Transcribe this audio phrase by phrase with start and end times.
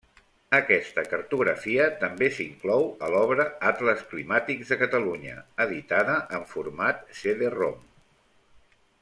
[0.59, 7.79] Aquesta cartografia també s’inclou a l’obra Atles Climàtics de Catalunya editada en format cd-rom.